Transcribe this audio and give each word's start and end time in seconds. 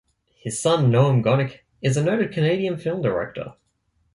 His 0.39 0.59
son 0.59 0.89
Noam 0.91 1.23
Gonick 1.23 1.59
is 1.83 1.95
a 1.95 2.03
noted 2.03 2.31
Canadian 2.33 2.75
film 2.79 3.03
director. 3.03 3.53